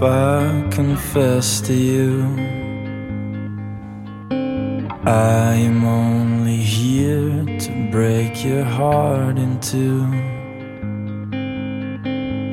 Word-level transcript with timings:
Love, 0.00 0.12
I 0.12 0.70
confess 0.70 1.60
to 1.62 1.74
you. 1.74 2.22
I 5.04 5.54
am 5.54 5.84
only 5.84 6.56
here 6.56 7.44
to 7.44 7.88
break 7.90 8.44
your 8.44 8.62
heart 8.62 9.38
in 9.38 9.58
two. 9.60 10.06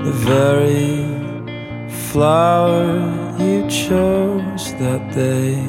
The 0.03 0.11
very 0.11 1.05
flower 2.09 2.85
you 3.39 3.69
chose 3.69 4.73
that 4.79 5.13
day. 5.13 5.61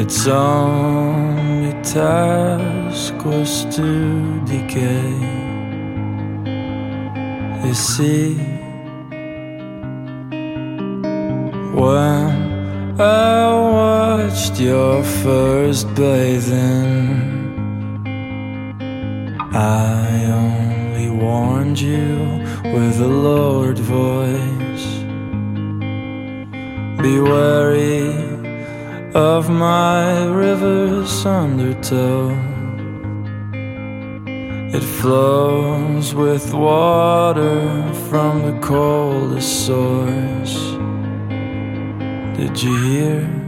Its 0.00 0.26
only 0.26 1.72
task 1.82 3.14
was 3.24 3.64
to 3.76 4.44
decay. 4.44 5.12
You 7.64 7.74
see, 7.74 8.51
when 11.72 13.00
I 13.00 13.48
watched 13.50 14.60
your 14.60 15.02
first 15.02 15.92
bathing, 15.94 17.32
I 19.52 20.24
only 20.26 21.08
warned 21.10 21.80
you 21.80 22.44
with 22.64 23.00
a 23.00 23.08
lowered 23.08 23.78
voice. 23.78 24.86
Be 27.02 27.18
wary 27.20 28.32
of 29.14 29.50
my 29.50 30.26
river's 30.26 31.26
undertow. 31.26 32.30
It 34.74 34.82
flows 34.82 36.14
with 36.14 36.54
water 36.54 37.92
from 38.08 38.42
the 38.42 38.58
coldest 38.66 39.66
source. 39.66 40.71
Did 42.42 42.60
you 42.60 42.76
hear? 42.76 43.41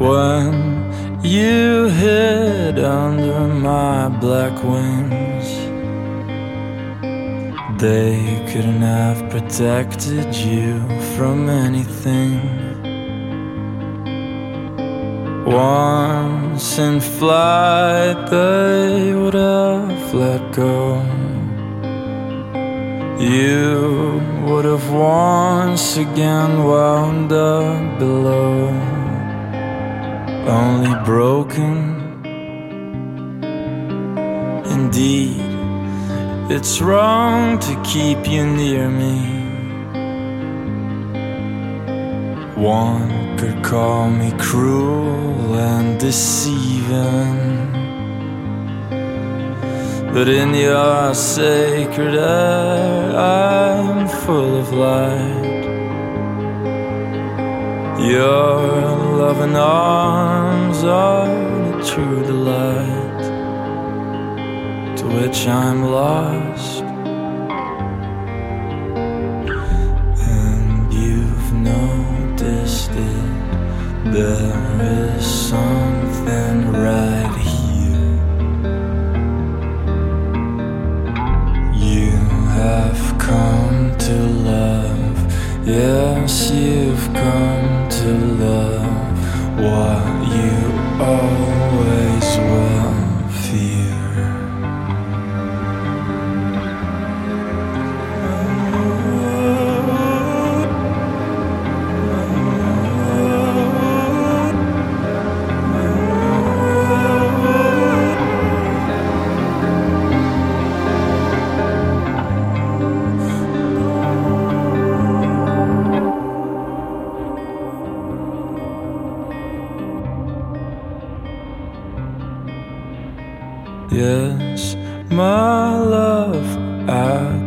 When 0.00 1.20
you 1.22 1.88
hid 1.88 2.78
under 2.78 3.46
my 3.46 4.08
black 4.08 4.64
wings. 4.64 5.48
They 7.78 8.44
couldn't 8.50 8.80
have 8.80 9.30
protected 9.30 10.34
you 10.34 10.80
from 11.14 11.50
anything. 11.50 12.40
Once 15.46 16.78
in 16.78 17.00
flight, 17.00 18.30
they 18.30 19.14
would 19.14 19.34
have 19.34 20.14
let 20.14 20.52
go. 20.52 21.02
You 23.18 24.22
would 24.46 24.64
have 24.64 24.90
once 24.90 25.98
again 25.98 26.64
wound 26.64 27.32
up 27.32 27.98
below, 27.98 28.70
only 30.48 30.94
broken. 31.04 32.00
Indeed. 34.64 35.50
It's 36.50 36.80
wrong 36.80 37.58
to 37.60 37.82
keep 37.84 38.26
you 38.26 38.44
near 38.44 38.88
me. 38.88 39.40
One 42.56 43.38
could 43.38 43.62
call 43.62 44.10
me 44.10 44.32
cruel 44.38 45.54
and 45.54 45.98
deceiving. 45.98 47.70
But 50.12 50.28
in 50.28 50.52
your 50.54 51.14
sacred 51.14 52.16
air, 52.16 53.16
I'm 53.16 54.08
full 54.08 54.56
of 54.58 54.72
light. 54.72 55.49
Your 58.00 58.62
loving 59.18 59.56
arms 59.56 60.82
are 60.84 61.26
the 61.26 61.84
true 61.84 62.22
delight 62.24 63.22
to 64.96 65.04
which 65.06 65.46
I'm 65.46 65.82
lost. 65.84 66.82
And 70.22 70.92
you've 70.94 71.52
noticed 71.52 72.90
it, 72.90 74.12
there 74.12 75.16
is 75.16 75.26
something 75.26 76.72
right 76.72 77.36
here. 77.36 78.16
You 81.76 82.12
have 82.56 83.18
come 83.18 83.94
to 83.98 84.14
love, 84.14 85.66
yes, 85.66 86.50
you've 86.50 87.12
come 87.12 87.79
to 88.00 88.14
love 88.14 89.60
what 89.60 90.26
you 90.34 91.04
always 91.04 91.59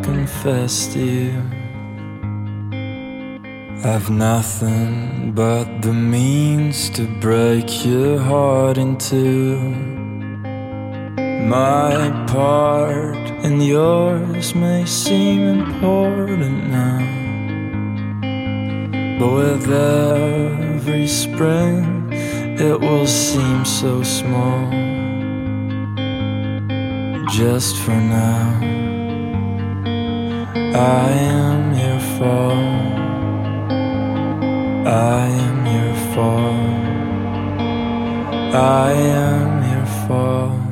confess 0.03 0.87
to 0.93 0.99
you. 0.99 1.43
I've 3.85 4.09
nothing 4.09 5.33
but 5.33 5.81
the 5.81 5.91
means 5.91 6.89
to 6.91 7.05
break 7.19 7.85
your 7.85 8.17
heart 8.17 8.77
in 8.77 8.97
two. 8.97 9.59
My 11.47 12.09
part 12.27 13.17
and 13.43 13.61
yours 13.61 14.55
may 14.55 14.85
seem 14.85 15.41
important 15.41 16.69
now, 16.69 16.99
but 19.19 19.31
with 19.33 19.69
every 19.69 21.07
spring 21.07 22.09
it 22.57 22.79
will 22.79 23.07
seem 23.07 23.65
so 23.65 24.01
small 24.03 24.69
just 27.29 27.75
for 27.77 27.91
now. 27.91 28.82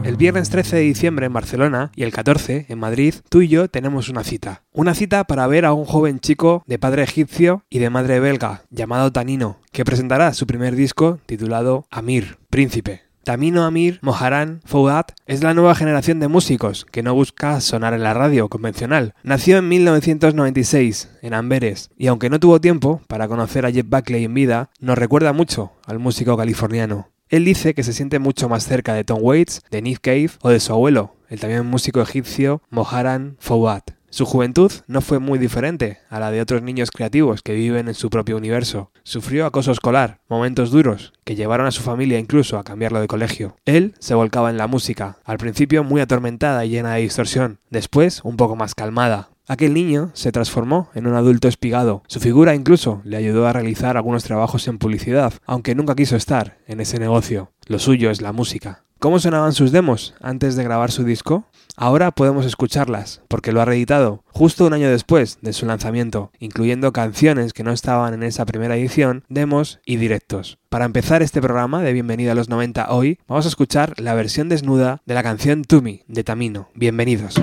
El 0.03 0.17
viernes 0.17 0.49
13 0.49 0.77
de 0.77 0.81
diciembre 0.81 1.27
en 1.27 1.33
Barcelona 1.33 1.91
y 1.95 2.01
el 2.01 2.11
14 2.11 2.65
en 2.67 2.79
Madrid, 2.79 3.13
tú 3.29 3.41
y 3.41 3.47
yo 3.47 3.67
tenemos 3.67 4.09
una 4.09 4.23
cita. 4.23 4.63
Una 4.73 4.95
cita 4.95 5.23
para 5.25 5.45
ver 5.45 5.65
a 5.65 5.73
un 5.73 5.85
joven 5.85 6.19
chico 6.19 6.63
de 6.65 6.79
padre 6.79 7.03
egipcio 7.03 7.63
y 7.69 7.77
de 7.77 7.91
madre 7.91 8.19
belga, 8.19 8.63
llamado 8.71 9.11
Tanino, 9.11 9.59
que 9.71 9.85
presentará 9.85 10.33
su 10.33 10.47
primer 10.47 10.75
disco 10.75 11.19
titulado 11.27 11.85
Amir, 11.91 12.39
Príncipe. 12.49 13.10
Tamino 13.31 13.63
Amir 13.63 13.97
Moharan 14.01 14.59
Fouad 14.65 15.05
es 15.25 15.41
la 15.41 15.53
nueva 15.53 15.73
generación 15.73 16.19
de 16.19 16.27
músicos 16.27 16.83
que 16.83 17.01
no 17.01 17.13
busca 17.13 17.61
sonar 17.61 17.93
en 17.93 18.03
la 18.03 18.13
radio 18.13 18.49
convencional. 18.49 19.13
Nació 19.23 19.59
en 19.59 19.69
1996 19.69 21.07
en 21.21 21.33
Amberes 21.33 21.91
y 21.97 22.07
aunque 22.07 22.29
no 22.29 22.41
tuvo 22.41 22.59
tiempo 22.59 22.99
para 23.07 23.29
conocer 23.29 23.65
a 23.65 23.71
Jeff 23.71 23.87
Buckley 23.87 24.25
en 24.25 24.33
vida, 24.33 24.69
nos 24.81 24.97
recuerda 24.97 25.31
mucho 25.31 25.71
al 25.85 25.97
músico 25.97 26.35
californiano. 26.35 27.07
Él 27.29 27.45
dice 27.45 27.73
que 27.73 27.83
se 27.83 27.93
siente 27.93 28.19
mucho 28.19 28.49
más 28.49 28.65
cerca 28.65 28.93
de 28.95 29.05
Tom 29.05 29.19
Waits, 29.21 29.61
de 29.71 29.81
Nick 29.81 30.01
Cave 30.01 30.31
o 30.41 30.49
de 30.49 30.59
su 30.59 30.73
abuelo, 30.73 31.15
el 31.29 31.39
también 31.39 31.65
músico 31.65 32.01
egipcio 32.01 32.61
Moharan 32.69 33.37
Fouad. 33.39 33.83
Su 34.11 34.25
juventud 34.25 34.69
no 34.87 34.99
fue 34.99 35.19
muy 35.19 35.39
diferente 35.39 35.99
a 36.09 36.19
la 36.19 36.31
de 36.31 36.41
otros 36.41 36.61
niños 36.61 36.91
creativos 36.91 37.41
que 37.41 37.53
viven 37.53 37.87
en 37.87 37.93
su 37.93 38.09
propio 38.09 38.35
universo. 38.35 38.91
Sufrió 39.03 39.45
acoso 39.45 39.71
escolar, 39.71 40.19
momentos 40.27 40.69
duros, 40.69 41.13
que 41.23 41.35
llevaron 41.35 41.65
a 41.65 41.71
su 41.71 41.81
familia 41.81 42.19
incluso 42.19 42.57
a 42.57 42.65
cambiarlo 42.65 42.99
de 42.99 43.07
colegio. 43.07 43.55
Él 43.63 43.95
se 43.99 44.13
volcaba 44.13 44.49
en 44.49 44.57
la 44.57 44.67
música, 44.67 45.19
al 45.23 45.37
principio 45.37 45.85
muy 45.85 46.01
atormentada 46.01 46.65
y 46.65 46.71
llena 46.71 46.95
de 46.95 47.03
distorsión, 47.03 47.59
después 47.69 48.19
un 48.25 48.35
poco 48.35 48.57
más 48.57 48.75
calmada. 48.75 49.29
Aquel 49.47 49.73
niño 49.73 50.11
se 50.13 50.33
transformó 50.33 50.89
en 50.93 51.07
un 51.07 51.15
adulto 51.15 51.47
espigado. 51.47 52.03
Su 52.07 52.19
figura 52.19 52.53
incluso 52.53 53.01
le 53.05 53.15
ayudó 53.15 53.47
a 53.47 53.53
realizar 53.53 53.95
algunos 53.95 54.25
trabajos 54.25 54.67
en 54.67 54.77
publicidad, 54.77 55.33
aunque 55.45 55.73
nunca 55.73 55.95
quiso 55.95 56.17
estar 56.17 56.57
en 56.67 56.81
ese 56.81 56.99
negocio. 56.99 57.53
Lo 57.65 57.79
suyo 57.79 58.11
es 58.11 58.21
la 58.21 58.33
música. 58.33 58.83
¿Cómo 59.01 59.17
sonaban 59.17 59.53
sus 59.53 59.71
demos 59.71 60.13
antes 60.21 60.55
de 60.55 60.63
grabar 60.63 60.91
su 60.91 61.03
disco? 61.03 61.45
Ahora 61.75 62.11
podemos 62.11 62.45
escucharlas, 62.45 63.23
porque 63.29 63.51
lo 63.51 63.59
ha 63.59 63.65
reeditado, 63.65 64.23
justo 64.27 64.67
un 64.67 64.73
año 64.73 64.91
después 64.91 65.39
de 65.41 65.53
su 65.53 65.65
lanzamiento, 65.65 66.29
incluyendo 66.37 66.93
canciones 66.93 67.51
que 67.51 67.63
no 67.63 67.71
estaban 67.71 68.13
en 68.13 68.21
esa 68.21 68.45
primera 68.45 68.77
edición, 68.77 69.23
demos 69.27 69.79
y 69.87 69.95
directos. 69.95 70.59
Para 70.69 70.85
empezar 70.85 71.23
este 71.23 71.41
programa 71.41 71.81
de 71.81 71.93
Bienvenido 71.93 72.31
a 72.31 72.35
los 72.35 72.47
90 72.47 72.91
hoy, 72.93 73.17
vamos 73.27 73.45
a 73.45 73.49
escuchar 73.49 73.99
la 73.99 74.13
versión 74.13 74.49
desnuda 74.49 75.01
de 75.07 75.15
la 75.15 75.23
canción 75.23 75.63
To 75.63 75.81
Me 75.81 76.03
de 76.07 76.23
Tamino. 76.23 76.69
Bienvenidos. 76.75 77.41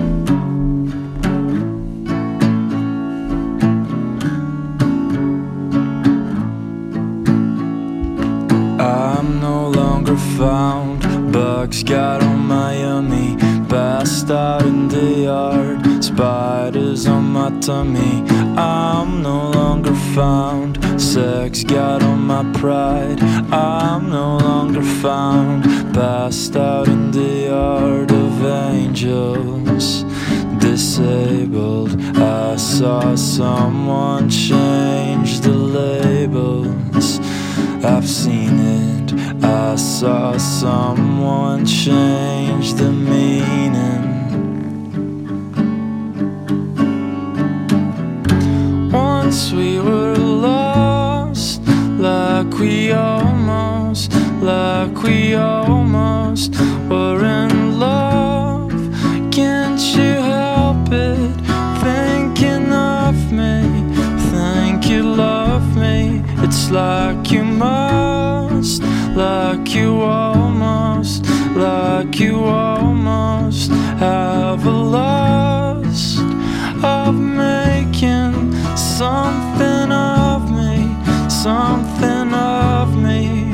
Bugs 11.31 11.83
got 11.83 12.23
on 12.23 12.39
my 12.47 12.77
yummy. 12.77 13.37
Passed 13.67 14.31
out 14.31 14.63
in 14.63 14.87
the 14.87 15.23
yard. 15.25 16.03
Spiders 16.03 17.07
on 17.07 17.25
my 17.31 17.51
tummy. 17.59 18.23
I'm 18.57 19.21
no 19.21 19.51
longer 19.51 19.93
found. 20.15 20.79
Sex 20.99 21.63
got 21.63 22.01
on 22.01 22.21
my 22.21 22.43
pride. 22.59 23.21
I'm 23.51 24.09
no 24.09 24.37
longer 24.37 24.81
found. 24.81 25.63
Passed 25.93 26.55
out 26.55 26.87
in 26.87 27.11
the 27.11 27.47
yard 27.49 28.11
of 28.11 28.45
angels. 28.45 30.03
Disabled. 30.59 31.99
I 32.17 32.55
saw 32.55 33.15
someone 33.15 34.29
change 34.29 35.41
the 35.41 35.53
labels. 35.53 37.19
I've 37.83 38.07
seen 38.07 38.59
it. 38.59 38.98
I 39.41 39.75
saw 39.75 40.37
someone 40.37 41.65
change 41.65 42.73
the 42.73 42.91
meaning. 42.91 44.05
Once 48.91 49.51
we 49.51 49.79
were 49.79 50.15
lost, 50.15 51.61
like 51.97 52.51
we 52.59 52.91
almost, 52.91 54.11
like 54.41 55.03
we 55.03 55.35
almost 55.35 56.55
were 56.89 57.23
in 57.23 57.79
love. 57.79 58.71
Can't 59.31 59.79
you 59.95 60.13
help 60.35 60.91
it? 60.91 61.35
Thinking 61.81 62.73
of 62.73 63.31
me, 63.31 63.61
think 64.31 64.89
you 64.89 65.03
love 65.03 65.77
me. 65.77 66.23
It's 66.43 66.71
like 66.71 67.31
you 67.31 67.43
must, 67.43 68.18
like 69.19 69.75
you 69.75 69.99
almost, 69.99 71.25
like 71.53 72.21
you 72.21 72.41
almost 72.41 73.69
have 73.99 74.65
a 74.65 74.71
lust 74.71 76.19
of 76.81 77.13
making 77.15 78.53
something 78.77 79.91
of 79.91 80.49
me, 80.49 80.95
something 81.29 82.33
of 82.33 82.95
me. 82.95 83.51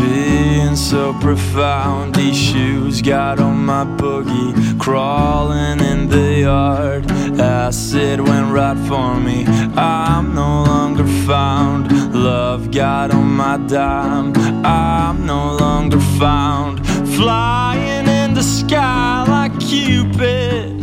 Being 0.00 0.76
so 0.76 1.14
profound, 1.14 2.14
these 2.14 2.36
shoes 2.36 3.02
got 3.02 3.40
on 3.40 3.66
my 3.66 3.84
boogie, 3.84 4.78
crawling 4.78 5.80
in 5.80 6.08
the 6.08 6.42
yard. 6.42 7.10
Acid 7.40 8.20
went 8.20 8.52
right 8.52 8.78
for 8.86 9.18
me. 9.18 9.44
I'm 9.76 10.32
no 10.36 10.62
longer 10.62 11.04
found. 11.28 11.92
Love 12.14 12.70
got 12.70 13.10
on 13.10 13.36
my 13.36 13.58
dime. 13.66 14.32
I'm 14.64 15.26
no 15.26 15.56
longer 15.56 16.00
found. 16.18 16.74
Flying 17.16 18.08
in 18.08 18.32
the 18.32 18.42
sky 18.42 19.26
like 19.28 19.52
Cupid. 19.60 20.80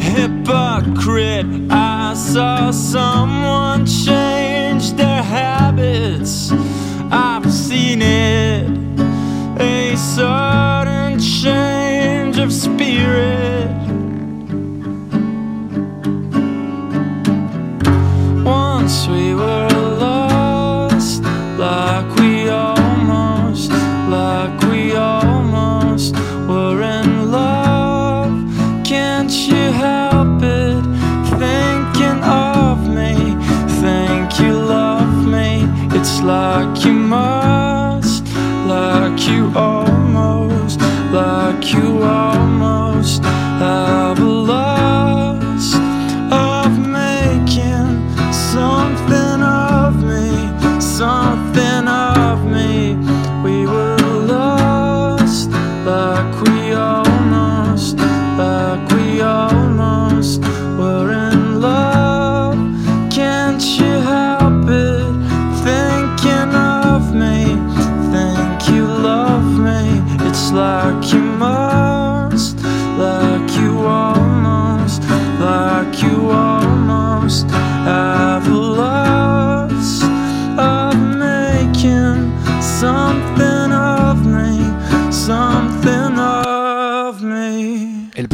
Hypocrite, 0.00 1.70
I 1.70 2.14
saw 2.14 2.70
someone 2.70 3.84
change 3.84 4.92
their 4.92 5.22
habits. 5.22 6.50
I've 7.10 7.52
seen 7.52 8.00
it, 8.00 8.66
a 9.60 9.94
sudden 9.96 11.20
change 11.20 12.38
of 12.38 12.54
spirit. 12.54 13.77
We 19.08 19.34
were 19.34 19.87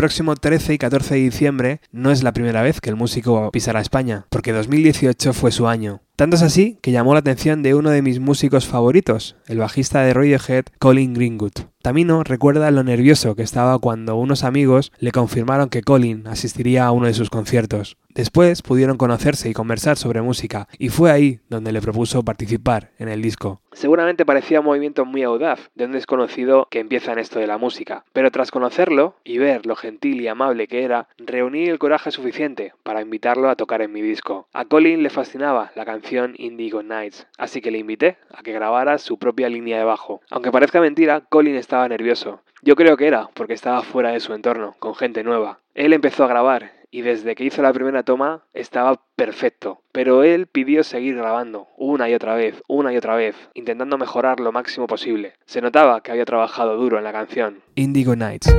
próximo 0.05 0.37
13 0.37 0.75
y 0.75 0.77
14 0.77 1.15
de 1.15 1.21
diciembre 1.23 1.81
no 1.91 2.11
es 2.11 2.23
la 2.23 2.35
primera 2.35 2.61
vez 2.61 2.83
que 2.83 2.91
el 2.91 2.97
músico 2.97 3.51
pisará 3.51 3.81
España, 3.81 4.27
porque 4.29 4.53
2018 4.53 5.33
fue 5.33 5.51
su 5.51 5.67
año. 5.67 6.03
Tanto 6.15 6.37
es 6.37 6.43
así 6.43 6.79
que 6.83 6.93
llamó 6.93 7.15
la 7.15 7.21
atención 7.21 7.63
de 7.63 7.75
uno 7.75 7.89
de 7.89 8.03
mis 8.03 8.21
músicos 8.21 8.67
favoritos, 8.67 9.35
el 9.47 9.57
bajista 9.57 10.03
de 10.03 10.13
Radiohead, 10.13 10.67
Colin 10.79 11.15
Greenwood. 11.15 11.53
Tamino 11.81 12.23
recuerda 12.23 12.71
lo 12.71 12.85
nervioso 12.85 13.35
que 13.35 13.43
estaba 13.43 13.79
cuando 13.79 14.17
unos 14.17 14.45
amigos 14.45 14.93
le 14.99 15.11
confirmaron 15.11 15.71
que 15.71 15.83
Colin 15.83 16.27
asistiría 16.27 16.85
a 16.85 16.93
uno 16.93 17.07
de 17.07 17.15
sus 17.15 17.31
conciertos. 17.31 17.97
Después 18.15 18.63
pudieron 18.63 18.97
conocerse 18.97 19.51
y 19.51 19.55
conversar 19.55 19.97
sobre 19.97 20.23
música, 20.23 20.69
y 20.79 20.89
fue 20.89 21.11
ahí 21.11 21.41
donde 21.49 21.73
le 21.73 21.81
propuso 21.81 22.25
participar 22.25 22.93
en 23.01 23.09
el 23.09 23.21
disco. 23.21 23.61
Seguramente 23.73 24.25
parecía 24.25 24.61
un 24.61 24.67
movimiento 24.67 25.05
muy 25.05 25.25
audaz 25.25 25.73
de 25.75 25.87
un 25.87 25.91
desconocido 25.91 26.69
que 26.71 26.79
empieza 26.79 27.11
en 27.11 27.19
esto 27.19 27.41
de 27.41 27.49
la 27.49 27.59
música, 27.59 28.05
pero 28.13 28.31
tras 28.31 28.53
conocerlo 28.53 29.17
y 29.25 29.39
ver 29.39 29.67
lo 29.67 29.75
gentil 29.75 30.21
y 30.21 30.29
amable 30.29 30.69
que 30.69 30.85
era, 30.85 31.09
reuní 31.19 31.65
el 31.65 31.81
coraje 31.81 32.13
suficiente 32.13 32.73
para 32.85 33.01
invitarlo 33.01 33.51
a 33.51 33.57
tocar 33.57 33.83
en 33.83 33.93
mi 33.93 34.01
disco. 34.01 34.47
A 34.53 34.65
Colin 34.65 35.03
le 35.03 35.11
fascinaba 35.11 35.73
la 35.75 35.85
canción 35.85 36.35
Indigo 36.39 36.85
Nights, 36.85 37.27
así 37.37 37.61
que 37.61 37.73
le 37.73 37.79
invité 37.79 38.19
a 38.33 38.45
que 38.45 38.53
grabara 38.53 38.99
su 38.99 39.19
propia 39.19 39.49
línea 39.49 39.79
de 39.79 39.85
bajo. 39.85 40.21
Aunque 40.31 40.53
parezca 40.53 40.81
mentira, 40.81 41.23
Colin 41.29 41.57
estaba 41.57 41.89
nervioso. 41.89 42.43
Yo 42.63 42.77
creo 42.77 42.97
que 42.97 43.09
era 43.09 43.29
porque 43.35 43.55
estaba 43.55 43.83
fuera 43.83 44.13
de 44.13 44.21
su 44.21 44.35
entorno, 44.35 44.77
con 44.79 44.95
gente 44.95 45.25
nueva. 45.25 45.59
Él 45.75 45.93
empezó 45.93 46.23
a 46.23 46.29
grabar 46.29 46.71
y 46.95 47.03
desde 47.03 47.35
que 47.35 47.43
hizo 47.43 47.61
la 47.61 47.73
primera 47.73 48.05
toma 48.05 48.45
estaba 48.53 49.01
perfecto. 49.17 49.83
Pero 49.91 50.23
él 50.23 50.47
pidió 50.47 50.85
seguir 50.85 51.17
grabando, 51.17 51.67
una 51.77 52.09
y 52.09 52.15
otra 52.15 52.37
vez, 52.37 52.63
una 52.69 52.93
y 52.93 52.97
otra 52.97 53.17
vez, 53.17 53.35
intentando 53.55 53.99
mejorar 53.99 54.39
lo 54.39 54.53
máximo 54.53 54.87
posible. 54.87 55.33
Se 55.45 55.61
notaba 55.61 56.03
que 56.03 56.13
había 56.13 56.25
trabajado 56.25 56.77
duro 56.77 56.99
en 56.99 57.03
la 57.03 57.13
canción. 57.13 57.65
Indigo 57.75 58.15
Nights. 58.15 58.55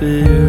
disappear 0.00 0.43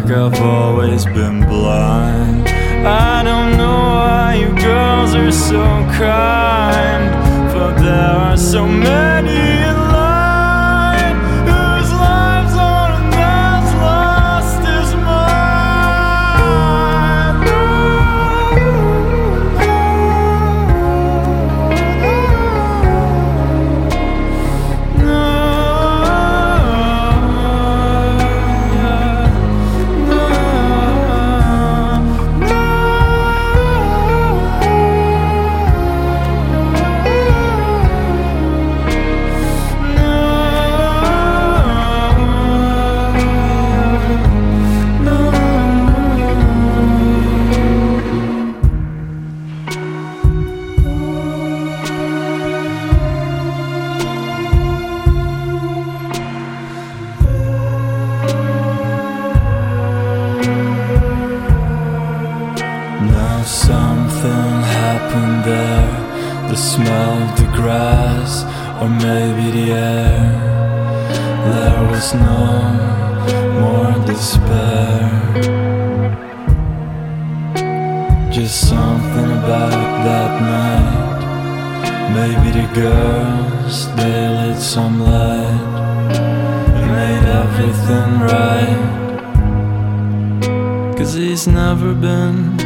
like 0.00 0.12
I've 0.12 0.40
always 0.40 1.04
been 1.06 1.40
blind. 1.40 2.48
I 2.86 3.22
don't 3.24 3.56
know 3.56 3.66
why 3.66 4.34
you 4.34 4.48
girls 4.62 5.14
are 5.14 5.32
so 5.32 5.62
kind, 5.98 7.10
but 7.52 7.74
there 7.82 8.16
are 8.26 8.36
so 8.36 8.64
many. 8.66 9.57
happened 64.98 65.44
there. 65.44 65.90
The 66.50 66.56
smell 66.56 67.14
of 67.22 67.30
the 67.38 67.48
grass 67.58 68.44
or 68.80 68.88
maybe 68.88 69.46
the 69.58 69.66
air. 69.72 70.20
There 71.52 71.82
was 71.92 72.14
no 72.14 72.40
more 73.60 73.92
despair. 74.06 75.00
Just 78.32 78.68
something 78.68 79.30
about 79.40 79.86
that 80.08 80.32
night. 80.54 81.18
Maybe 82.18 82.48
the 82.60 82.68
girls, 82.82 83.76
they 83.96 84.20
lit 84.38 84.58
some 84.58 84.96
light 85.00 85.66
And 86.76 86.86
made 86.98 87.26
everything 87.42 88.10
right. 88.32 88.86
Cause 90.96 91.12
he's 91.14 91.46
never 91.46 91.94
been 91.94 92.57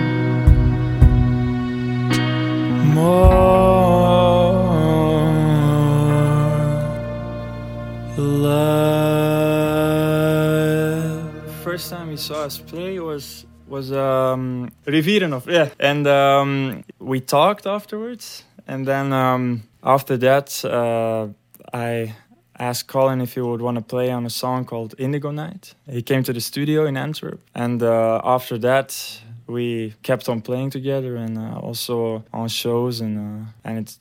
Rivirenov, 14.87 15.47
yeah. 15.47 15.71
And 15.79 16.07
um, 16.07 16.85
we 16.99 17.21
talked 17.21 17.67
afterwards, 17.67 18.45
and 18.67 18.87
then 18.87 19.13
um, 19.13 19.63
after 19.83 20.17
that, 20.19 20.65
uh, 20.65 21.29
I 21.73 22.15
asked 22.59 22.87
Colin 22.89 23.21
if 23.21 23.35
he 23.35 23.41
would 23.41 23.63
want 23.63 23.77
to 23.79 23.83
play 23.83 24.11
on 24.11 24.27
a 24.27 24.31
song 24.31 24.65
called 24.65 24.95
Indigo 24.99 25.31
Night. 25.31 25.75
He 25.91 26.03
came 26.03 26.23
to 26.25 26.33
the 26.33 26.41
studio 26.41 26.87
in 26.87 26.97
Antwerp, 26.97 27.41
and 27.55 27.83
uh, 27.83 28.21
after 28.25 28.59
that, 28.59 29.21
we 29.53 29.95
kept 30.03 30.29
on 30.29 30.41
playing 30.41 30.71
together 30.71 31.17
and 31.17 31.39
uh, 31.39 31.61
also 31.61 32.25
on 32.33 32.49
shows, 32.49 33.01
and 33.01 33.19
uh, 33.19 33.53
and 33.65 33.79
it's 33.79 33.99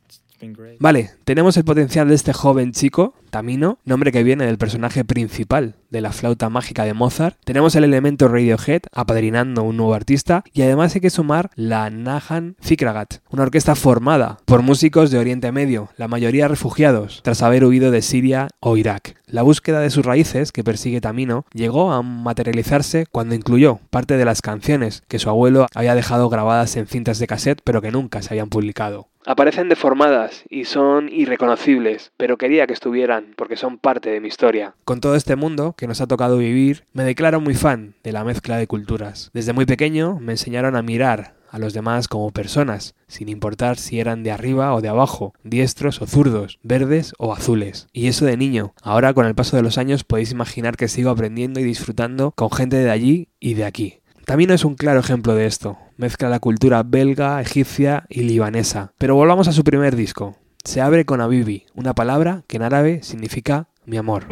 Vale, 0.80 1.12
tenemos 1.24 1.56
el 1.58 1.64
potencial 1.64 2.08
de 2.08 2.16
este 2.16 2.34
joven 2.34 2.72
chico, 2.72 3.14
Tamino, 3.32 3.80
nombre 3.86 4.12
que 4.12 4.24
viene 4.24 4.46
del 4.46 4.60
personaje 4.60 5.04
principal 5.04 5.76
de 5.90 6.02
la 6.02 6.12
flauta 6.12 6.50
mágica 6.50 6.86
de 6.86 6.94
Mozart, 6.94 7.38
tenemos 7.44 7.76
el 7.76 7.84
elemento 7.84 8.28
Radiohead 8.28 8.84
apadrinando 8.94 9.64
un 9.64 9.78
nuevo 9.78 9.94
artista 9.94 10.44
y 10.54 10.62
además 10.62 10.94
hay 10.94 11.02
que 11.02 11.10
sumar 11.10 11.50
la 11.56 11.90
Nahan 11.90 12.56
Fikragat, 12.60 13.16
una 13.30 13.44
orquesta 13.44 13.76
formada 13.76 14.38
por 14.46 14.62
músicos 14.62 15.12
de 15.12 15.18
Oriente 15.18 15.52
Medio, 15.52 15.90
la 15.98 16.08
mayoría 16.08 16.48
refugiados, 16.48 17.22
tras 17.24 17.42
haber 17.42 17.66
huido 17.66 17.90
de 17.90 18.02
Siria 18.02 18.50
o 18.60 18.78
Irak. 18.78 19.16
La 19.26 19.44
búsqueda 19.44 19.80
de 19.80 19.90
sus 19.90 20.06
raíces, 20.06 20.52
que 20.52 20.64
persigue 20.64 21.00
Tamino, 21.00 21.46
llegó 21.54 21.94
a 21.94 22.02
materializarse 22.02 23.06
cuando 23.10 23.34
incluyó 23.34 23.80
parte 23.90 24.18
de 24.18 24.26
las 24.26 24.42
canciones 24.42 25.04
que 25.08 25.20
su 25.20 25.30
abuelo 25.30 25.68
había 25.74 25.96
dejado 25.96 26.30
grabadas 26.30 26.76
en 26.76 26.88
cintas 26.88 27.18
de 27.18 27.28
cassette 27.28 27.62
pero 27.64 27.82
que 27.82 27.92
nunca 27.92 28.22
se 28.22 28.34
habían 28.34 28.50
publicado. 28.50 29.08
Aparecen 29.26 29.70
deformadas 29.70 30.44
y 30.50 30.66
son 30.66 31.08
irreconocibles, 31.08 32.12
pero 32.18 32.38
quería 32.38 32.66
que 32.66 32.74
estuvieran 32.74 33.21
porque 33.36 33.58
son 33.58 33.78
parte 33.78 34.10
de 34.10 34.20
mi 34.20 34.28
historia. 34.28 34.76
Con 34.86 35.02
todo 35.02 35.16
este 35.16 35.36
mundo 35.36 35.76
que 35.78 35.88
nos 35.88 36.02
ha 36.02 36.08
tocado 36.08 36.38
vivir, 36.38 36.86
me 36.94 37.04
declaro 37.04 37.42
muy 37.42 37.56
fan 37.56 37.96
de 38.04 38.12
la 38.12 38.24
mezcla 38.24 38.58
de 38.58 38.68
culturas. 38.68 39.32
Desde 39.34 39.54
muy 39.54 39.66
pequeño 39.66 40.20
me 40.20 40.34
enseñaron 40.34 40.76
a 40.76 40.82
mirar 40.82 41.36
a 41.52 41.60
los 41.60 41.74
demás 41.74 42.08
como 42.08 42.32
personas, 42.32 42.96
sin 43.08 43.28
importar 43.28 43.78
si 43.78 44.00
eran 44.00 44.24
de 44.24 44.32
arriba 44.32 44.74
o 44.74 44.82
de 44.82 44.88
abajo, 44.88 45.34
diestros 45.44 46.02
o 46.02 46.08
zurdos, 46.08 46.60
verdes 46.64 47.14
o 47.18 47.34
azules. 47.34 47.88
Y 47.92 48.08
eso 48.08 48.26
de 48.26 48.38
niño. 48.38 48.74
Ahora 48.82 49.14
con 49.14 49.26
el 49.26 49.36
paso 49.36 49.58
de 49.58 49.64
los 49.64 49.78
años 49.78 50.06
podéis 50.06 50.32
imaginar 50.32 50.78
que 50.78 50.88
sigo 50.88 51.10
aprendiendo 51.10 51.60
y 51.60 51.64
disfrutando 51.64 52.32
con 52.32 52.52
gente 52.52 52.78
de 52.78 52.90
allí 52.90 53.28
y 53.40 53.56
de 53.56 53.66
aquí. 53.66 54.02
Tamino 54.26 54.54
es 54.54 54.64
un 54.64 54.76
claro 54.76 55.02
ejemplo 55.02 55.36
de 55.36 55.46
esto. 55.46 55.78
Mezcla 55.98 56.30
la 56.30 56.40
cultura 56.40 56.84
belga, 56.84 57.42
egipcia 57.42 58.06
y 58.08 58.22
libanesa. 58.22 58.94
Pero 58.98 59.16
volvamos 59.16 59.48
a 59.48 59.52
su 59.52 59.64
primer 59.64 59.96
disco. 59.96 60.38
Se 60.64 60.80
abre 60.80 61.06
con 61.06 61.22
Abibi, 61.22 61.66
una 61.74 61.94
palabra 61.96 62.44
que 62.48 62.58
en 62.58 62.64
árabe 62.64 63.00
significa 63.02 63.68
mi 63.86 63.98
amor. 63.98 64.28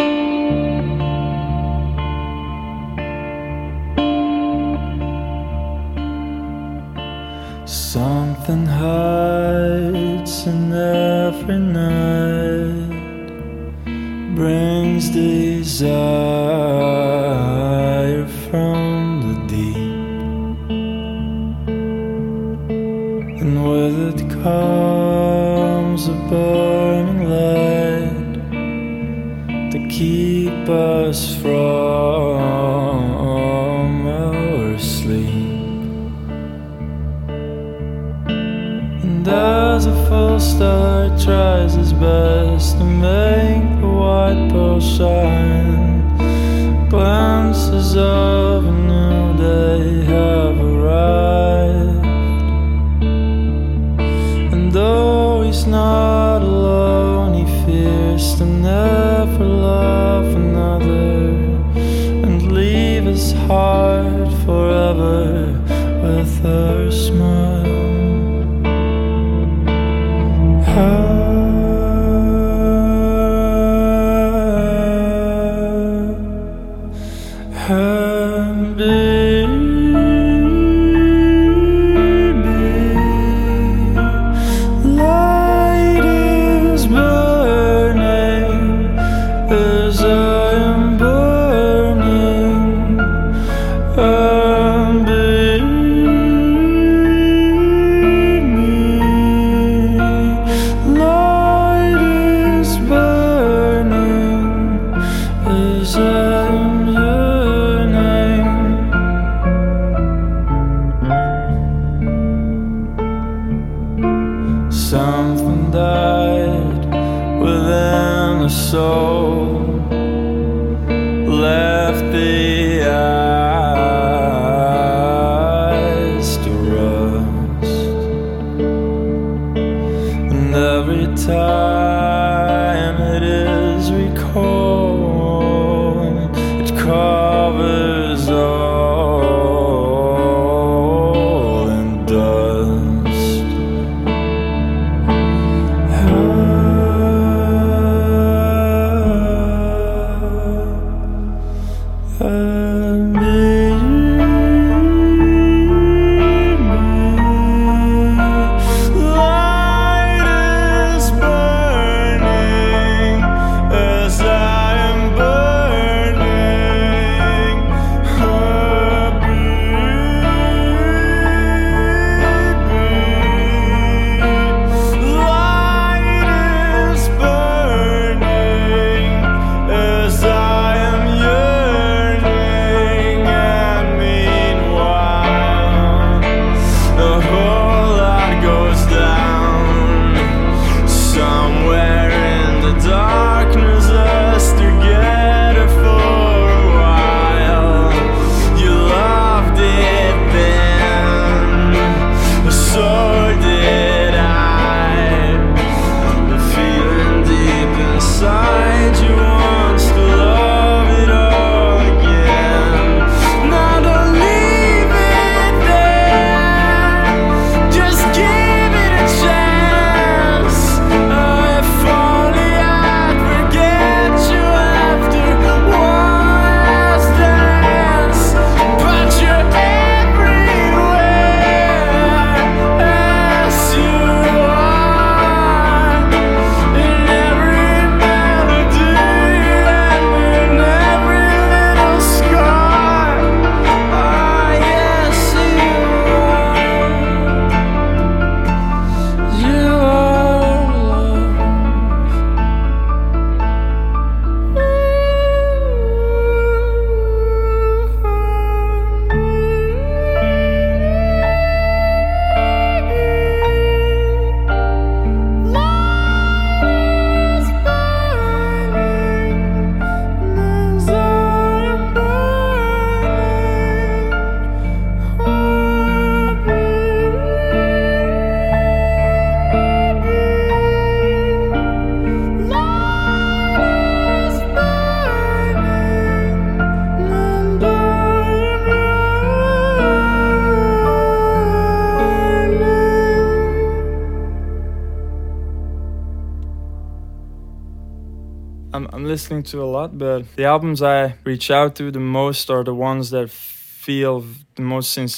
To 299.50 299.64
a 299.64 299.66
lot, 299.66 299.98
but 299.98 300.36
the 300.36 300.46
albums 300.46 300.82
I 300.82 301.16
reach 301.24 301.50
out 301.52 301.76
to 301.76 301.92
the 301.92 302.00
most 302.00 302.50
are 302.50 302.64
the 302.64 302.74
ones 302.74 303.10
that 303.10 303.30
feel 303.30 304.24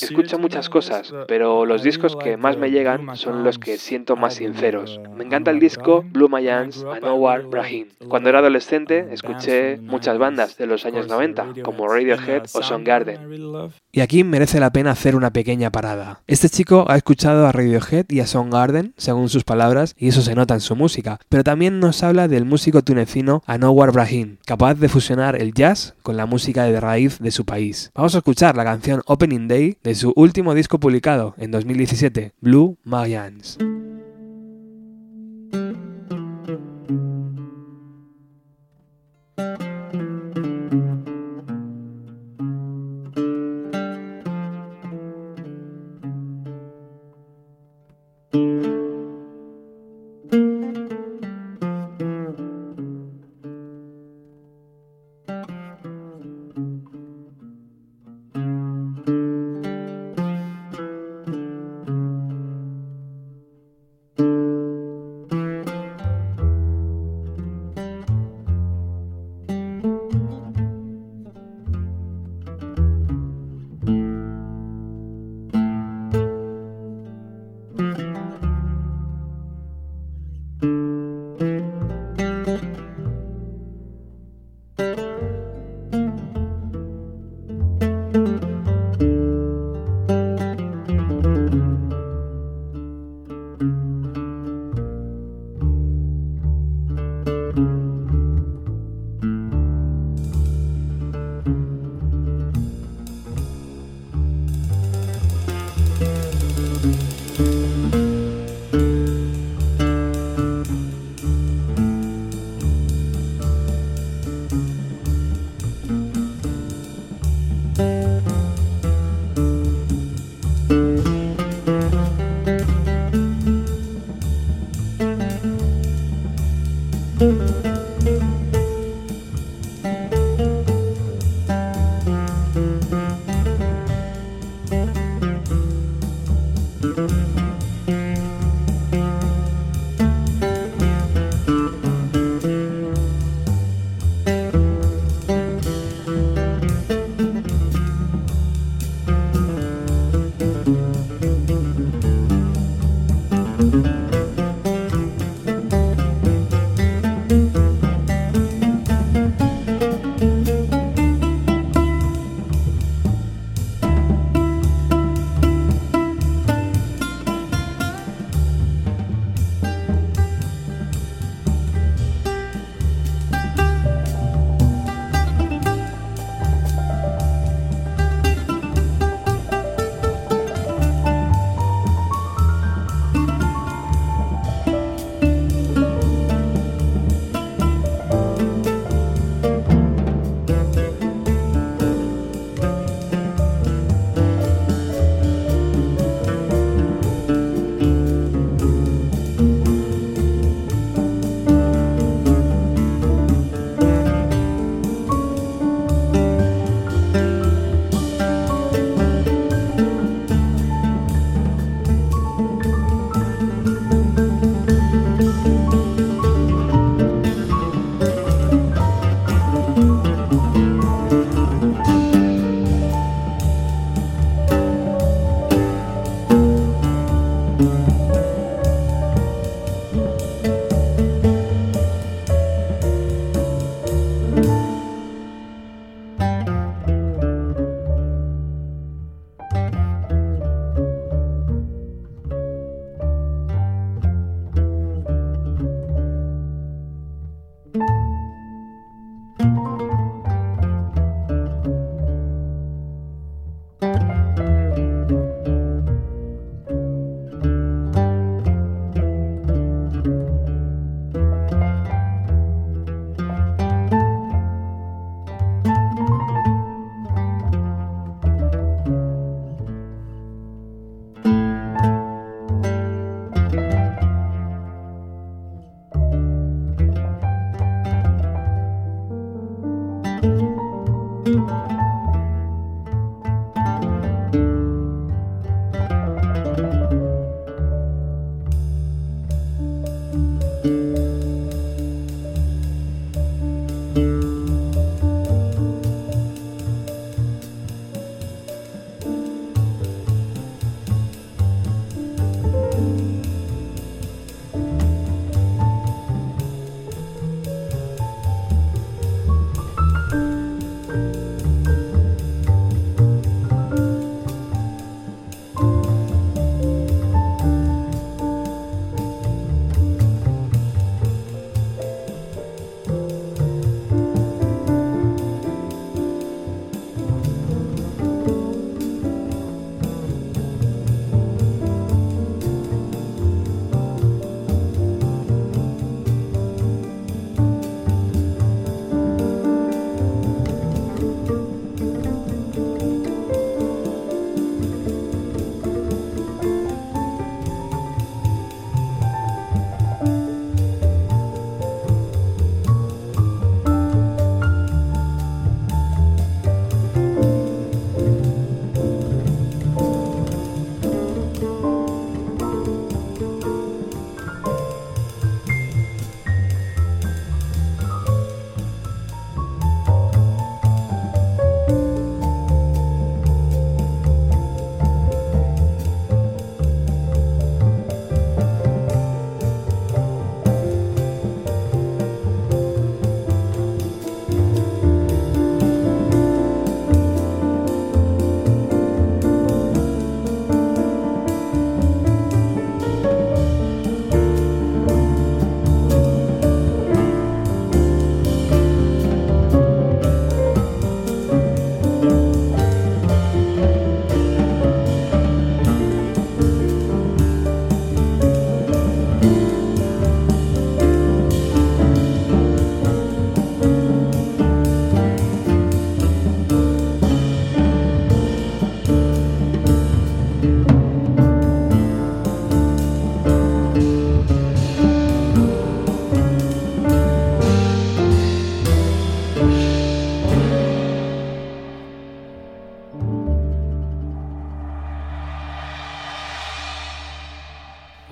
Escucho 0.01 0.39
muchas 0.39 0.69
cosas, 0.69 1.13
pero 1.27 1.65
los 1.65 1.83
discos 1.83 2.15
que 2.15 2.37
más 2.37 2.57
me 2.57 2.71
llegan 2.71 3.15
son 3.17 3.43
los 3.43 3.57
que 3.57 3.77
siento 3.77 4.15
más 4.15 4.35
sinceros. 4.35 4.99
Me 5.15 5.23
encanta 5.23 5.51
el 5.51 5.59
disco 5.59 6.03
Blue 6.11 6.29
Mayans 6.29 6.83
Anowar 6.83 7.47
Brahim. 7.47 7.87
Cuando 8.07 8.29
era 8.29 8.39
adolescente 8.39 9.07
escuché 9.11 9.77
muchas 9.77 10.17
bandas 10.17 10.57
de 10.57 10.67
los 10.67 10.85
años 10.85 11.07
90, 11.07 11.53
como 11.63 11.87
Radiohead 11.87 12.43
o 12.53 12.61
Soundgarden. 12.61 13.71
Y 13.91 14.01
aquí 14.01 14.23
merece 14.23 14.59
la 14.59 14.71
pena 14.71 14.91
hacer 14.91 15.15
una 15.15 15.31
pequeña 15.31 15.71
parada. 15.71 16.21
Este 16.27 16.49
chico 16.49 16.85
ha 16.87 16.95
escuchado 16.95 17.47
a 17.47 17.51
Radiohead 17.51 18.05
y 18.09 18.19
a 18.19 18.27
Soundgarden, 18.27 18.93
según 18.97 19.29
sus 19.29 19.43
palabras, 19.43 19.95
y 19.97 20.07
eso 20.07 20.21
se 20.21 20.35
nota 20.35 20.53
en 20.53 20.61
su 20.61 20.75
música, 20.75 21.19
pero 21.29 21.43
también 21.43 21.79
nos 21.79 22.03
habla 22.03 22.27
del 22.27 22.45
músico 22.45 22.83
tunecino 22.83 23.43
Anowar 23.45 23.91
Brahim, 23.91 24.37
capaz 24.45 24.75
de 24.75 24.89
fusionar 24.89 25.41
el 25.41 25.53
jazz 25.53 25.95
con 26.03 26.17
la 26.17 26.25
música 26.25 26.65
de 26.65 26.79
raíz 26.79 27.19
de 27.19 27.31
su 27.31 27.45
país. 27.45 27.91
Vamos 27.95 28.15
a 28.15 28.19
escuchar 28.19 28.55
la 28.55 28.63
canción 28.63 29.01
Open 29.05 29.30
Day 29.39 29.77
de 29.83 29.95
su 29.95 30.13
último 30.15 30.53
disco 30.53 30.79
publicado 30.79 31.33
en 31.37 31.51
2017, 31.51 32.33
Blue 32.41 32.77
Marians. 32.83 33.57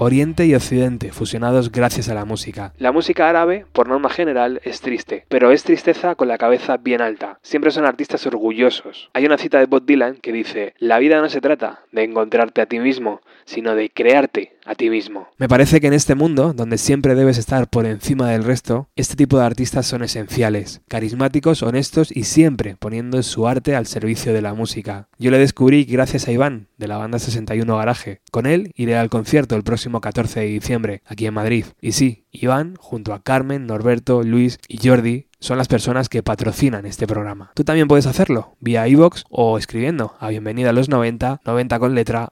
Oriente 0.10 0.48
y 0.48 0.56
Occidente 0.56 1.12
fusionados 1.12 1.72
gracias 1.72 2.10
a 2.10 2.16
la 2.16 2.26
música. 2.26 2.74
La 2.80 2.92
música 2.92 3.30
árabe, 3.30 3.68
por 3.74 3.88
norma 3.88 4.10
general, 4.10 4.60
es 4.64 4.82
triste, 4.82 5.24
pero 5.30 5.52
es 5.52 5.64
tristeza 5.64 6.16
con 6.16 6.28
la 6.28 6.40
cabeza 6.40 6.78
bien 6.78 7.00
alta. 7.00 7.38
Siempre 7.44 7.70
son 7.70 7.86
artistas 7.86 8.26
orgullosos. 8.26 9.12
Hay 9.14 9.28
una 9.28 9.38
cita 9.38 9.60
de 9.60 9.68
Bob 9.68 9.86
Dylan 9.86 10.16
que 10.16 10.34
dice, 10.34 10.74
la 10.80 10.98
vida 10.98 11.22
no 11.22 11.30
se 11.30 11.42
trata 11.42 11.82
de 11.92 12.06
encontrarte 12.06 12.62
a 12.62 12.66
ti 12.66 12.80
mismo, 12.80 13.22
sino 13.46 13.76
de 13.76 13.92
crearte 13.92 14.58
a 14.66 14.76
ti 14.76 14.90
mismo. 14.90 15.28
Me 15.38 15.48
parece 15.48 15.80
que 15.80 15.88
en 15.88 15.94
este 15.94 16.16
mundo, 16.16 16.54
donde 16.54 16.78
siempre 16.78 17.16
debes 17.16 17.38
estar 17.38 17.68
por 17.70 17.86
encima 17.86 18.30
del 18.30 18.44
resto, 18.44 18.88
este 18.96 19.16
tipo 19.16 19.38
de 19.38 19.46
artistas 19.46 19.88
son 19.88 20.04
esenciales, 20.04 20.82
carismáticos, 20.88 21.64
honestos 21.64 22.16
y 22.16 22.24
siempre 22.24 22.76
poniendo 22.78 23.22
su 23.24 23.48
arte 23.48 23.76
al 23.76 23.88
servicio 23.88 24.34
de 24.34 24.42
la 24.42 24.54
música. 24.54 25.08
Yo 25.18 25.32
le 25.32 25.40
descubrí 25.40 25.86
gracias 25.86 26.28
a 26.28 26.32
Iván, 26.32 26.68
de 26.78 26.88
la 26.88 26.98
banda 26.98 27.20
61 27.20 27.78
Garaje. 27.78 28.22
Con 28.32 28.46
él 28.46 28.72
iré 28.76 28.96
al 28.98 29.10
concierto 29.10 29.56
el 29.56 29.64
próximo 29.64 29.99
14 30.02 30.42
de 30.42 30.46
diciembre, 30.48 31.02
aquí 31.06 31.26
en 31.26 31.34
Madrid. 31.34 31.66
Y 31.82 31.94
sí, 31.94 32.26
Iván, 32.32 32.76
junto 32.80 33.14
a 33.14 33.24
Carmen, 33.24 33.66
Norberto, 33.66 34.24
Luis 34.24 34.60
y 34.68 34.86
Jordi, 34.86 35.28
son 35.40 35.58
las 35.58 35.68
personas 35.68 36.10
que 36.10 36.22
patrocinan 36.22 36.86
este 36.86 37.08
programa. 37.08 37.52
Tú 37.56 37.64
también 37.64 37.88
puedes 37.88 38.06
hacerlo 38.06 38.58
vía 38.60 38.88
iVoox 38.88 39.24
o 39.30 39.58
escribiendo 39.58 40.16
a 40.20 40.30
bienvenida 40.30 40.72
a 40.72 40.74
los 40.74 40.90
90, 40.90 41.42
90 41.46 41.80
con 41.80 41.96
letra, 41.96 42.32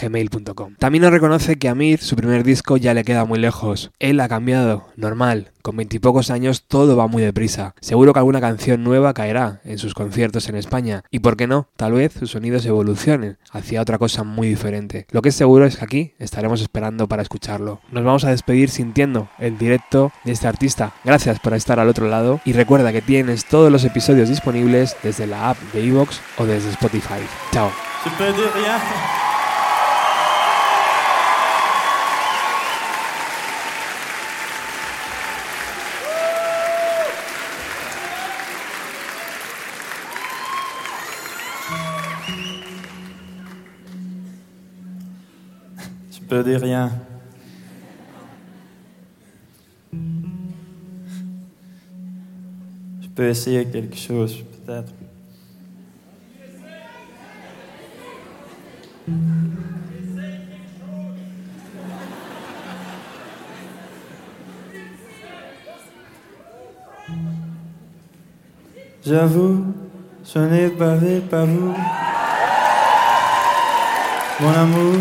gmail.com. 0.00 0.74
También 0.78 1.02
nos 1.02 1.12
reconoce 1.12 1.56
que 1.56 1.68
a 1.68 1.74
Mir 1.74 2.00
su 2.00 2.16
primer 2.16 2.44
disco 2.44 2.76
ya 2.76 2.94
le 2.94 3.04
queda 3.04 3.24
muy 3.24 3.38
lejos. 3.38 3.90
Él 3.98 4.20
ha 4.20 4.28
cambiado, 4.28 4.86
normal, 4.96 5.52
con 5.66 5.76
veintipocos 5.76 6.30
años 6.30 6.62
todo 6.68 6.96
va 6.96 7.08
muy 7.08 7.24
deprisa. 7.24 7.74
Seguro 7.80 8.12
que 8.12 8.20
alguna 8.20 8.40
canción 8.40 8.84
nueva 8.84 9.12
caerá 9.14 9.60
en 9.64 9.78
sus 9.78 9.94
conciertos 9.94 10.48
en 10.48 10.54
España. 10.54 11.02
Y 11.10 11.18
por 11.18 11.36
qué 11.36 11.48
no, 11.48 11.66
tal 11.76 11.94
vez 11.94 12.12
sus 12.12 12.30
sonidos 12.30 12.64
evolucionen 12.66 13.38
hacia 13.50 13.82
otra 13.82 13.98
cosa 13.98 14.22
muy 14.22 14.46
diferente. 14.46 15.08
Lo 15.10 15.22
que 15.22 15.30
es 15.30 15.34
seguro 15.34 15.66
es 15.66 15.78
que 15.78 15.84
aquí 15.84 16.12
estaremos 16.20 16.60
esperando 16.60 17.08
para 17.08 17.22
escucharlo. 17.22 17.80
Nos 17.90 18.04
vamos 18.04 18.24
a 18.24 18.30
despedir 18.30 18.70
sintiendo 18.70 19.28
el 19.40 19.58
directo 19.58 20.12
de 20.22 20.30
este 20.30 20.46
artista. 20.46 20.92
Gracias 21.02 21.40
por 21.40 21.52
estar 21.54 21.80
al 21.80 21.88
otro 21.88 22.06
lado 22.06 22.40
y 22.44 22.52
recuerda 22.52 22.92
que 22.92 23.02
tienes 23.02 23.44
todos 23.44 23.72
los 23.72 23.82
episodios 23.82 24.28
disponibles 24.28 24.96
desde 25.02 25.26
la 25.26 25.50
app 25.50 25.58
de 25.72 25.84
iVoox 25.84 26.20
o 26.38 26.46
desde 26.46 26.70
Spotify. 26.70 27.26
Chao. 27.50 27.72
Je 46.28 46.34
peux 46.34 46.42
dire 46.42 46.60
rien. 46.60 46.90
peux 53.16 53.28
essayer 53.28 53.64
quelque 53.64 53.96
chose, 53.96 54.44
peut-être. 54.66 54.92
J'avoue, 69.02 69.64
je 70.24 70.38
n'ai 70.40 70.68
pas 70.70 70.96
vu 70.96 71.20
pas 71.20 71.44
vous. 71.44 71.74
Mon 74.40 74.50
amour, 74.50 74.94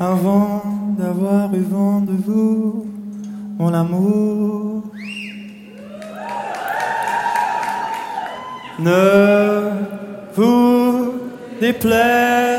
avant 0.00 0.62
d'avoir 0.98 1.54
eu 1.54 1.62
vent 1.62 2.00
de 2.00 2.12
vous, 2.26 2.86
mon 3.58 3.74
amour. 3.74 4.68
ne 8.78 9.70
vous 10.34 11.14
déplaise 11.60 12.57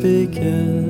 voice 0.00 0.87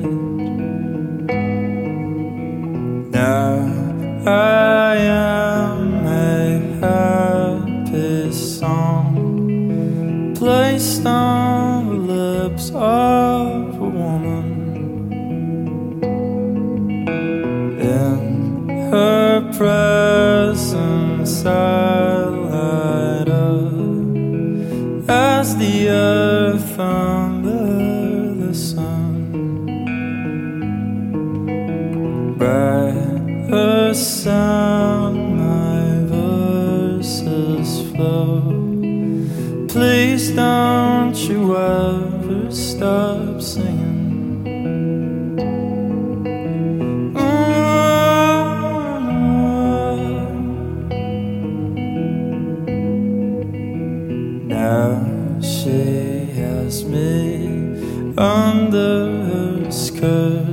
under 58.17 59.23
her 59.29 59.71
skirt. 59.71 60.45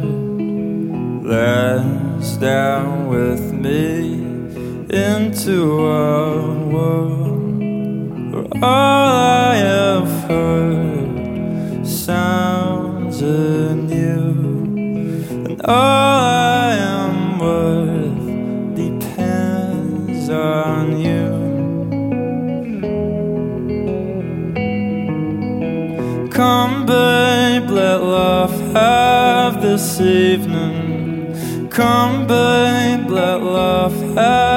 Lies 1.25 2.37
down 2.37 3.09
with 3.09 3.53
me 3.53 4.15
into 4.91 5.87
a 5.87 6.55
world 6.73 7.61
where 8.33 8.47
all 8.63 9.11
I 9.53 9.57
have 9.57 10.09
heard 10.29 11.87
sounds 11.87 13.21
anew. 13.23 14.77
And 15.47 15.63
all 15.63 15.75
I 15.75 16.36
Come, 31.77 32.27
babe, 32.27 33.11
let 33.11 33.43
love 33.43 33.93
have 34.17 34.56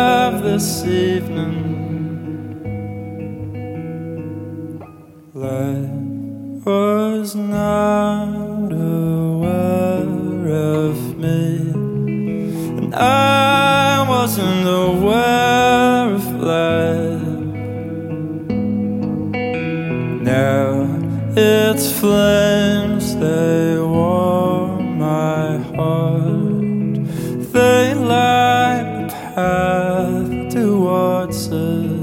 They 27.59 27.93
light 27.93 29.09
the 29.09 29.17
path 29.35 30.31
towards 30.53 31.47
it, 31.47 31.99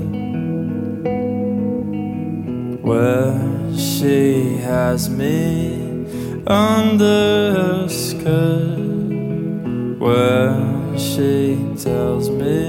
where 2.84 3.40
she 3.74 4.58
has 4.70 5.08
me 5.08 5.34
under 6.46 7.54
her 7.58 7.88
skirt, 7.88 8.76
where 9.98 10.98
she 10.98 11.56
tells 11.78 12.28
me. 12.28 12.64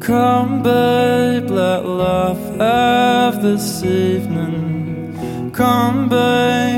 Come, 0.00 0.62
babe, 0.62 1.50
let 1.50 1.84
love 1.84 2.40
have 2.56 3.42
this 3.42 3.84
evening. 3.84 5.52
Come, 5.52 6.08
babe 6.08 6.69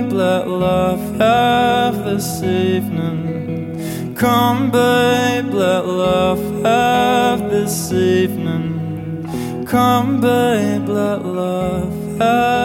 this 2.22 2.42
evening. 2.44 4.14
Come, 4.14 4.70
babe, 4.70 5.52
let 5.52 5.86
love 5.86 6.64
have 6.64 7.50
this 7.50 7.92
evening. 7.92 9.64
Come, 9.66 10.20
babe, 10.20 10.88
let 10.88 11.24
love 11.24 12.18
have. 12.20 12.61